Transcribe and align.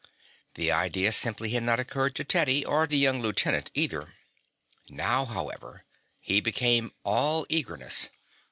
The 0.55 0.71
idea 0.71 1.11
simply 1.11 1.51
had 1.51 1.61
not 1.61 1.79
occurred 1.79 2.15
to 2.15 2.23
Teddy, 2.23 2.65
or 2.65 2.87
the 2.87 2.97
young 2.97 3.21
lieutenant, 3.21 3.69
either. 3.75 4.15
Now, 4.89 5.25
however, 5.25 5.85
he 6.19 6.41
became 6.41 6.91
all 7.03 7.45
eagerness. 7.49 8.09